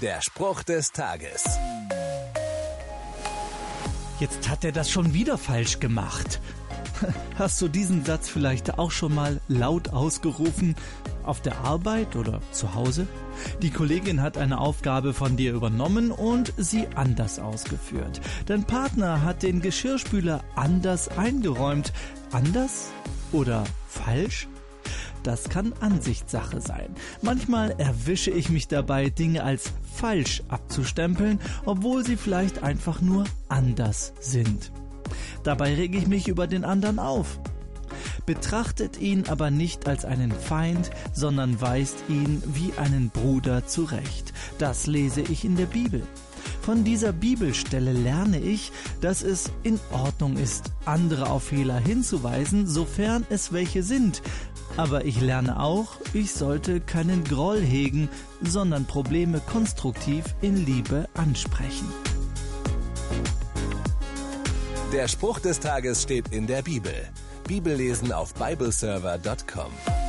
[0.00, 1.44] Der Spruch des Tages.
[4.18, 6.40] Jetzt hat er das schon wieder falsch gemacht.
[7.38, 10.74] Hast du diesen Satz vielleicht auch schon mal laut ausgerufen?
[11.22, 13.06] Auf der Arbeit oder zu Hause?
[13.60, 18.22] Die Kollegin hat eine Aufgabe von dir übernommen und sie anders ausgeführt.
[18.46, 21.92] Dein Partner hat den Geschirrspüler anders eingeräumt.
[22.32, 22.88] Anders
[23.32, 24.48] oder falsch?
[25.22, 26.94] Das kann Ansichtssache sein.
[27.22, 34.12] Manchmal erwische ich mich dabei, Dinge als falsch abzustempeln, obwohl sie vielleicht einfach nur anders
[34.20, 34.72] sind.
[35.42, 37.40] Dabei rege ich mich über den anderen auf.
[38.26, 44.32] Betrachtet ihn aber nicht als einen Feind, sondern weist ihn wie einen Bruder zurecht.
[44.58, 46.06] Das lese ich in der Bibel.
[46.62, 53.26] Von dieser Bibelstelle lerne ich, dass es in Ordnung ist, andere auf Fehler hinzuweisen, sofern
[53.30, 54.22] es welche sind.
[54.76, 58.08] Aber ich lerne auch, ich sollte keinen Groll hegen,
[58.42, 61.88] sondern Probleme konstruktiv in Liebe ansprechen.
[64.92, 66.94] Der Spruch des Tages steht in der Bibel.
[67.46, 69.99] Bibellesen auf bibleserver.com.